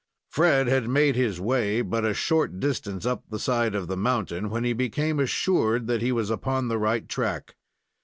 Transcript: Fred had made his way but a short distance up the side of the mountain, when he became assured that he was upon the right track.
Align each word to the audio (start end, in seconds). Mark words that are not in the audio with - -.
Fred 0.31 0.65
had 0.67 0.89
made 0.89 1.15
his 1.15 1.39
way 1.39 1.83
but 1.83 2.03
a 2.03 2.15
short 2.15 2.59
distance 2.59 3.05
up 3.05 3.21
the 3.29 3.37
side 3.37 3.75
of 3.75 3.87
the 3.87 3.95
mountain, 3.95 4.49
when 4.49 4.63
he 4.63 4.73
became 4.73 5.19
assured 5.19 5.85
that 5.85 6.01
he 6.01 6.11
was 6.11 6.31
upon 6.31 6.69
the 6.69 6.79
right 6.79 7.07
track. 7.07 7.53